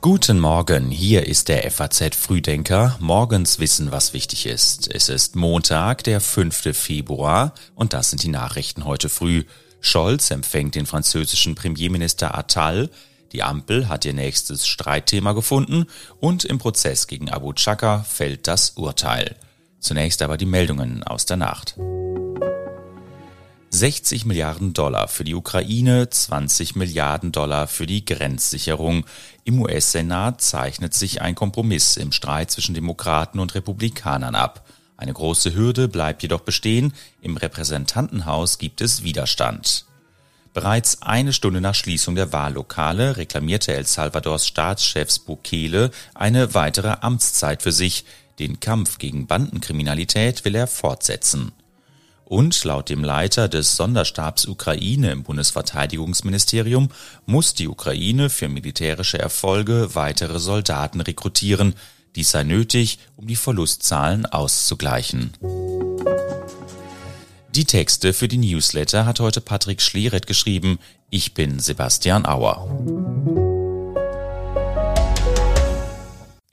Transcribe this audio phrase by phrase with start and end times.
[0.00, 2.96] Guten Morgen, hier ist der FAZ Frühdenker.
[2.98, 4.92] Morgens wissen, was wichtig ist.
[4.92, 6.76] Es ist Montag, der 5.
[6.76, 9.44] Februar und das sind die Nachrichten heute früh.
[9.80, 12.90] Scholz empfängt den französischen Premierminister Attal.
[13.32, 15.86] Die Ampel hat ihr nächstes Streitthema gefunden
[16.20, 19.36] und im Prozess gegen Abu Chaka fällt das Urteil.
[19.80, 21.76] Zunächst aber die Meldungen aus der Nacht.
[23.82, 29.04] 60 Milliarden Dollar für die Ukraine, 20 Milliarden Dollar für die Grenzsicherung.
[29.42, 34.64] Im US-Senat zeichnet sich ein Kompromiss im Streit zwischen Demokraten und Republikanern ab.
[34.96, 36.92] Eine große Hürde bleibt jedoch bestehen.
[37.22, 39.84] Im Repräsentantenhaus gibt es Widerstand.
[40.54, 47.62] Bereits eine Stunde nach Schließung der Wahllokale reklamierte El Salvadors Staatschefs Bukele eine weitere Amtszeit
[47.62, 48.04] für sich.
[48.38, 51.50] Den Kampf gegen Bandenkriminalität will er fortsetzen.
[52.32, 56.88] Und laut dem Leiter des Sonderstabs Ukraine im Bundesverteidigungsministerium
[57.26, 61.74] muss die Ukraine für militärische Erfolge weitere Soldaten rekrutieren.
[62.16, 65.34] Dies sei nötig, um die Verlustzahlen auszugleichen.
[67.54, 70.78] Die Texte für die Newsletter hat heute Patrick Schleret geschrieben.
[71.10, 73.41] Ich bin Sebastian Auer.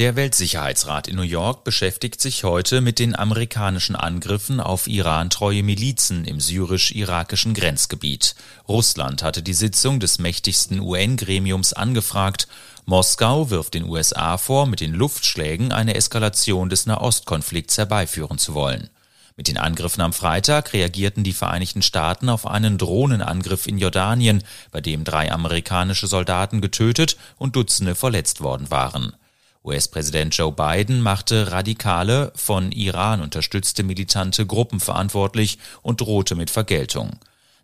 [0.00, 6.24] Der Weltsicherheitsrat in New York beschäftigt sich heute mit den amerikanischen Angriffen auf Iran-treue Milizen
[6.24, 8.34] im syrisch-irakischen Grenzgebiet.
[8.66, 12.48] Russland hatte die Sitzung des mächtigsten UN-Gremiums angefragt.
[12.86, 18.88] Moskau wirft den USA vor, mit den Luftschlägen eine Eskalation des Nahostkonflikts herbeiführen zu wollen.
[19.36, 24.80] Mit den Angriffen am Freitag reagierten die Vereinigten Staaten auf einen Drohnenangriff in Jordanien, bei
[24.80, 29.12] dem drei amerikanische Soldaten getötet und Dutzende verletzt worden waren.
[29.62, 37.18] US-Präsident Joe Biden machte radikale, von Iran unterstützte militante Gruppen verantwortlich und drohte mit Vergeltung.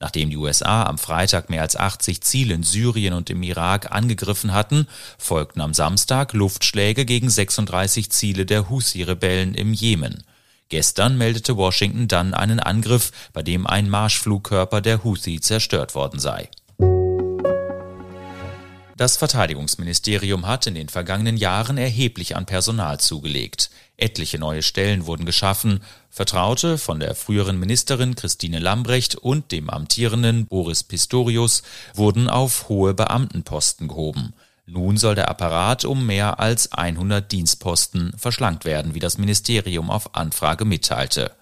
[0.00, 4.52] Nachdem die USA am Freitag mehr als 80 Ziele in Syrien und im Irak angegriffen
[4.52, 10.24] hatten, folgten am Samstag Luftschläge gegen 36 Ziele der Husi-Rebellen im Jemen.
[10.70, 16.48] Gestern meldete Washington dann einen Angriff, bei dem ein Marschflugkörper der Houthi zerstört worden sei.
[19.02, 23.68] Das Verteidigungsministerium hat in den vergangenen Jahren erheblich an Personal zugelegt.
[23.96, 25.82] Etliche neue Stellen wurden geschaffen.
[26.08, 31.64] Vertraute von der früheren Ministerin Christine Lambrecht und dem amtierenden Boris Pistorius
[31.94, 34.34] wurden auf hohe Beamtenposten gehoben.
[34.66, 40.14] Nun soll der Apparat um mehr als 100 Dienstposten verschlankt werden, wie das Ministerium auf
[40.14, 41.32] Anfrage mitteilte.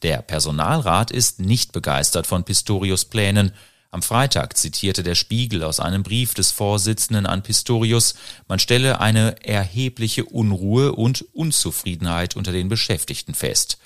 [0.00, 3.52] Der Personalrat ist nicht begeistert von Pistorius Plänen.
[3.94, 8.14] Am Freitag zitierte der Spiegel aus einem Brief des Vorsitzenden an Pistorius,
[8.48, 13.76] man stelle eine erhebliche Unruhe und Unzufriedenheit unter den Beschäftigten fest.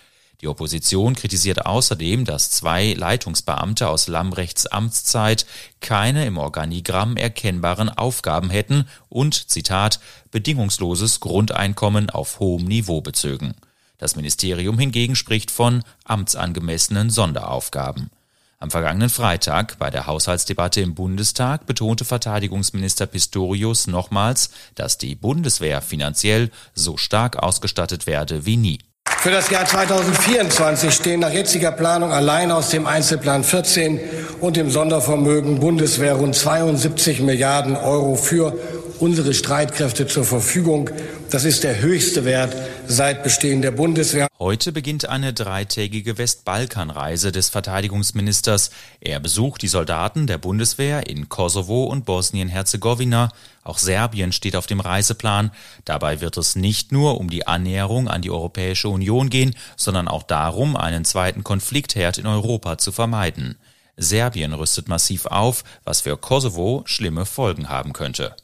[0.42, 5.44] Die Opposition kritisiert außerdem, dass zwei Leitungsbeamte aus Lambrechts Amtszeit
[5.80, 9.98] keine im Organigramm erkennbaren Aufgaben hätten und, Zitat,
[10.30, 13.56] bedingungsloses Grundeinkommen auf hohem Niveau bezögen.
[13.98, 18.10] Das Ministerium hingegen spricht von amtsangemessenen Sonderaufgaben.
[18.58, 25.82] Am vergangenen Freitag bei der Haushaltsdebatte im Bundestag betonte Verteidigungsminister Pistorius nochmals, dass die Bundeswehr
[25.82, 28.78] finanziell so stark ausgestattet werde wie nie.
[29.18, 34.00] Für das Jahr 2024 stehen nach jetziger Planung allein aus dem Einzelplan 14
[34.40, 38.56] und dem Sondervermögen Bundeswehr rund 72 Milliarden Euro für
[39.00, 40.90] unsere Streitkräfte zur Verfügung.
[41.30, 42.56] Das ist der höchste Wert
[42.88, 44.28] seit Bestehen der Bundeswehr.
[44.38, 48.70] Heute beginnt eine dreitägige Westbalkanreise des Verteidigungsministers.
[49.00, 53.30] Er besucht die Soldaten der Bundeswehr in Kosovo und Bosnien-Herzegowina.
[53.64, 55.50] Auch Serbien steht auf dem Reiseplan.
[55.84, 60.22] Dabei wird es nicht nur um die Annäherung an die Europäische Union gehen, sondern auch
[60.22, 63.56] darum, einen zweiten Konfliktherd in Europa zu vermeiden.
[63.96, 68.36] Serbien rüstet massiv auf, was für Kosovo schlimme Folgen haben könnte.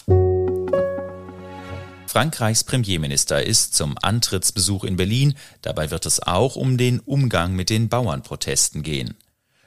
[2.12, 5.32] Frankreichs Premierminister ist zum Antrittsbesuch in Berlin.
[5.62, 9.16] Dabei wird es auch um den Umgang mit den Bauernprotesten gehen.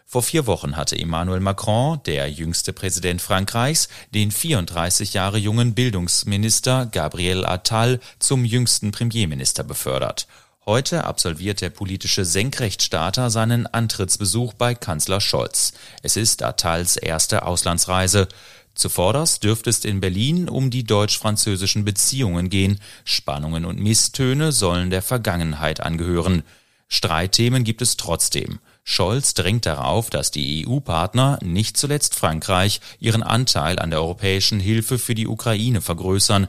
[0.06, 6.86] Vor vier Wochen hatte Emmanuel Macron, der jüngste Präsident Frankreichs, den 34 Jahre jungen Bildungsminister
[6.86, 10.28] Gabriel Attal zum jüngsten Premierminister befördert.
[10.68, 15.74] Heute absolviert der politische Senkrechtstarter seinen Antrittsbesuch bei Kanzler Scholz.
[16.03, 18.28] Es ist Attals erste Auslandsreise.
[18.76, 22.80] Zuvorderst dürfte es in Berlin um die deutsch-französischen Beziehungen gehen.
[23.06, 26.44] Spannungen und Misstöne sollen der Vergangenheit angehören.
[26.88, 28.60] Streitthemen gibt es trotzdem.
[28.84, 35.00] Scholz drängt darauf, dass die EU-Partner, nicht zuletzt Frankreich, ihren Anteil an der europäischen Hilfe
[35.00, 36.48] für die Ukraine vergrößern.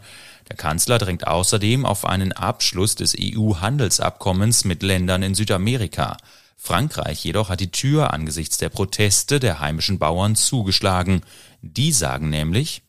[0.51, 6.19] Der Kanzler drängt außerdem auf einen Abschluss des EU-Handelsabkommens mit Ländern in Südamerika.
[6.57, 11.23] Frankreich jedoch hat die Tür angesichts der Proteste der heimischen Bauern zugeschlagen.
[11.63, 12.83] Die sagen nämlich,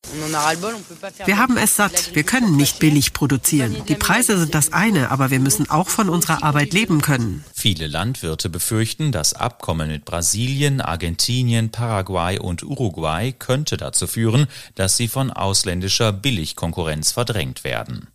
[1.25, 3.75] wir haben es satt, wir können nicht billig produzieren.
[3.87, 7.43] Die Preise sind das eine, aber wir müssen auch von unserer Arbeit leben können.
[7.53, 14.97] Viele Landwirte befürchten, das Abkommen mit Brasilien, Argentinien, Paraguay und Uruguay könnte dazu führen, dass
[14.97, 18.07] sie von ausländischer Billigkonkurrenz verdrängt werden.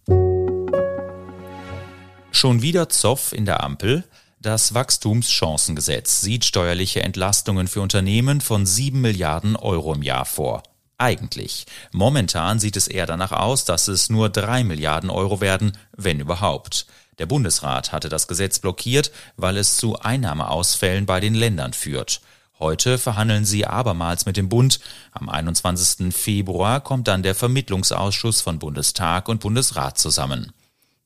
[2.30, 4.04] Schon wieder Zoff in der Ampel.
[4.42, 10.64] Das Wachstumschancengesetz sieht steuerliche Entlastungen für Unternehmen von 7 Milliarden Euro im Jahr vor.
[10.98, 11.64] Eigentlich.
[11.92, 16.86] Momentan sieht es eher danach aus, dass es nur 3 Milliarden Euro werden, wenn überhaupt.
[17.20, 22.20] Der Bundesrat hatte das Gesetz blockiert, weil es zu Einnahmeausfällen bei den Ländern führt.
[22.58, 24.80] Heute verhandeln sie abermals mit dem Bund.
[25.12, 26.12] Am 21.
[26.12, 30.52] Februar kommt dann der Vermittlungsausschuss von Bundestag und Bundesrat zusammen.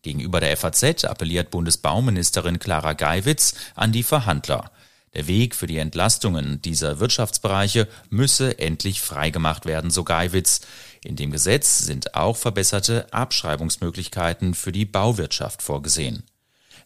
[0.07, 4.71] Gegenüber der FAZ appelliert Bundesbauministerin Clara Geiwitz an die Verhandler.
[5.15, 10.61] Der Weg für die Entlastungen dieser Wirtschaftsbereiche müsse endlich freigemacht werden, so Geiwitz.
[11.03, 16.23] In dem Gesetz sind auch verbesserte Abschreibungsmöglichkeiten für die Bauwirtschaft vorgesehen.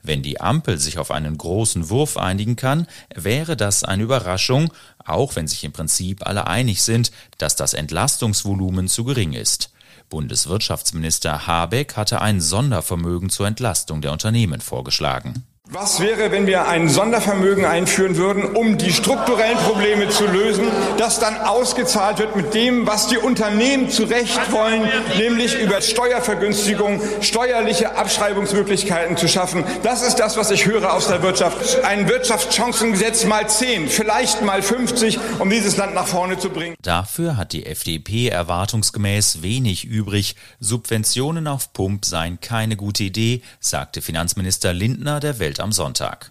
[0.02, 4.72] Wenn die Ampel sich auf einen großen Wurf einigen kann, wäre das eine Überraschung,
[5.04, 9.70] auch wenn sich im Prinzip alle einig sind, dass das Entlastungsvolumen zu gering ist.
[10.10, 15.44] Bundeswirtschaftsminister Habeck hatte ein Sondervermögen zur Entlastung der Unternehmen vorgeschlagen.
[15.72, 20.66] Was wäre, wenn wir ein Sondervermögen einführen würden, um die strukturellen Probleme zu lösen,
[20.98, 24.82] das dann ausgezahlt wird mit dem, was die Unternehmen zu Recht wollen,
[25.16, 29.62] nämlich über Steuervergünstigung, steuerliche Abschreibungsmöglichkeiten zu schaffen.
[29.84, 31.84] Das ist das, was ich höre aus der Wirtschaft.
[31.84, 36.74] Ein Wirtschaftschancengesetz mal 10, vielleicht mal 50, um dieses Land nach vorne zu bringen.
[36.82, 40.34] Dafür hat die FDP erwartungsgemäß wenig übrig.
[40.58, 46.30] Subventionen auf Pump seien keine gute Idee, sagte Finanzminister Lindner der Welt am Sonntag.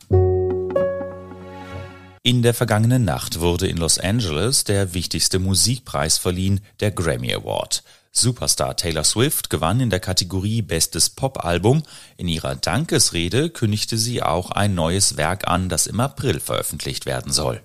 [2.21, 7.81] In der vergangenen Nacht wurde in Los Angeles der wichtigste Musikpreis verliehen, der Grammy Award.
[8.11, 11.83] Superstar Taylor Swift gewann in der Kategorie Bestes Popalbum.
[12.17, 17.31] In ihrer Dankesrede kündigte sie auch ein neues Werk an, das im April veröffentlicht werden
[17.31, 17.61] soll.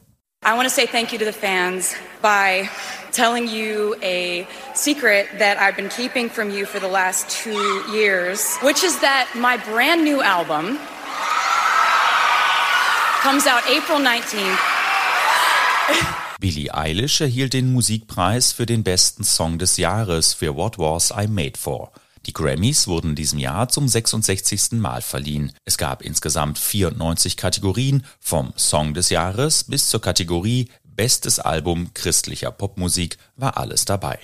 [0.47, 2.69] I want to say thank you to the fans by
[3.13, 8.59] telling you a secret that I've been keeping from you for the last two years,
[8.63, 10.79] which is that my brand new album
[13.25, 14.59] comes out April 19th.
[16.41, 21.27] Billie Eilish erhielt den Musikpreis für den besten Song des Jahres für What Was I
[21.27, 21.91] Made For.
[22.27, 24.73] Die Grammys wurden in diesem Jahr zum 66.
[24.73, 25.53] Mal verliehen.
[25.65, 32.51] Es gab insgesamt 94 Kategorien, vom Song des Jahres bis zur Kategorie Bestes Album christlicher
[32.51, 34.19] Popmusik war alles dabei.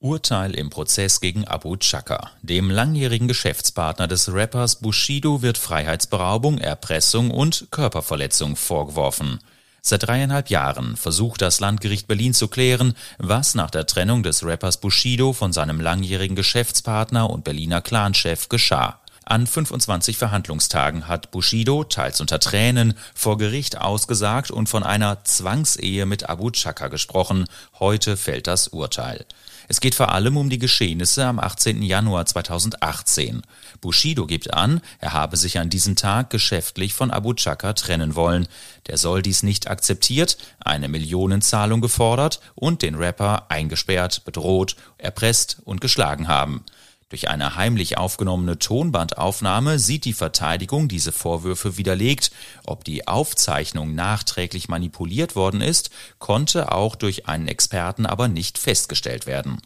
[0.00, 2.30] Urteil im Prozess gegen Abu Chaka.
[2.42, 9.40] Dem langjährigen Geschäftspartner des Rappers Bushido wird Freiheitsberaubung, Erpressung und Körperverletzung vorgeworfen.
[9.82, 14.76] Seit dreieinhalb Jahren versucht das Landgericht Berlin zu klären, was nach der Trennung des Rappers
[14.76, 19.00] Bushido von seinem langjährigen Geschäftspartner und Berliner Clanchef geschah.
[19.24, 26.06] An 25 Verhandlungstagen hat Bushido, teils unter Tränen, vor Gericht ausgesagt und von einer Zwangsehe
[26.06, 27.46] mit Abu Chaka gesprochen.
[27.80, 29.26] Heute fällt das Urteil.
[29.70, 31.82] Es geht vor allem um die Geschehnisse am 18.
[31.82, 33.42] Januar 2018.
[33.82, 38.48] Bushido gibt an, er habe sich an diesem Tag geschäftlich von Abu Chaka trennen wollen.
[38.86, 45.82] Der soll dies nicht akzeptiert, eine Millionenzahlung gefordert und den Rapper eingesperrt, bedroht, erpresst und
[45.82, 46.64] geschlagen haben.
[47.10, 52.30] Durch eine heimlich aufgenommene Tonbandaufnahme sieht die Verteidigung diese Vorwürfe widerlegt.
[52.66, 55.88] Ob die Aufzeichnung nachträglich manipuliert worden ist,
[56.18, 59.62] konnte auch durch einen Experten aber nicht festgestellt werden.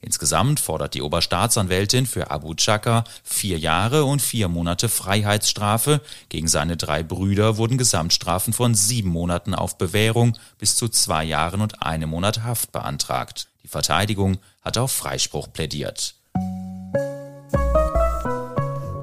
[0.00, 6.00] Insgesamt fordert die Oberstaatsanwältin für Abu Chaka vier Jahre und vier Monate Freiheitsstrafe.
[6.30, 11.60] Gegen seine drei Brüder wurden Gesamtstrafen von sieben Monaten auf Bewährung bis zu zwei Jahren
[11.60, 13.48] und einem Monat Haft beantragt.
[13.64, 16.14] Die Verteidigung hat auf Freispruch plädiert.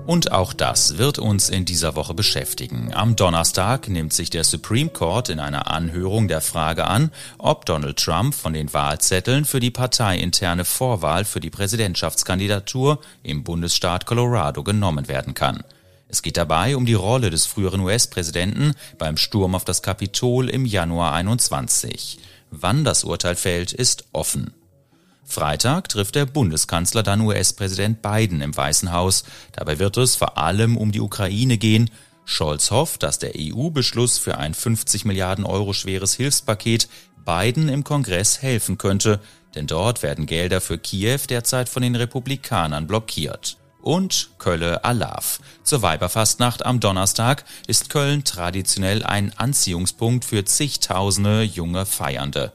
[0.06, 2.94] Und auch das wird uns in dieser Woche beschäftigen.
[2.94, 7.98] Am Donnerstag nimmt sich der Supreme Court in einer Anhörung der Frage an, ob Donald
[7.98, 15.08] Trump von den Wahlzetteln für die parteiinterne Vorwahl für die Präsidentschaftskandidatur im Bundesstaat Colorado genommen
[15.08, 15.64] werden kann.
[16.10, 20.66] Es geht dabei um die Rolle des früheren US-Präsidenten beim Sturm auf das Kapitol im
[20.66, 22.20] Januar 21.
[22.52, 24.54] Wann das Urteil fällt, ist offen.
[25.26, 29.24] Freitag trifft der Bundeskanzler dann US-Präsident Biden im Weißen Haus.
[29.54, 31.90] Dabei wird es vor allem um die Ukraine gehen.
[32.26, 36.88] Scholz hofft, dass der EU-Beschluss für ein 50 Milliarden Euro schweres Hilfspaket
[37.26, 39.20] Biden im Kongress helfen könnte,
[39.56, 43.58] denn dort werden Gelder für Kiew derzeit von den Republikanern blockiert.
[43.82, 45.40] und Kölle Alav.
[45.64, 52.54] Zur Weiberfastnacht am Donnerstag ist Köln traditionell ein Anziehungspunkt für zigtausende junge Feiernde.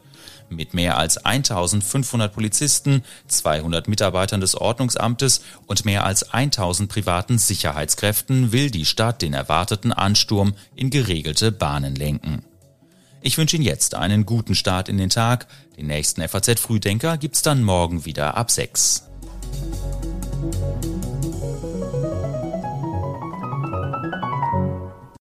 [0.51, 8.51] Mit mehr als 1500 Polizisten, 200 Mitarbeitern des Ordnungsamtes und mehr als 1000 privaten Sicherheitskräften
[8.51, 12.45] will die Stadt den erwarteten Ansturm in geregelte Bahnen lenken.
[13.21, 15.49] Ich wünsche Ihnen jetzt einen guten Start in den Tag.
[15.77, 19.05] Den nächsten FAZ Frühdenker gibt's dann morgen wieder ab 6.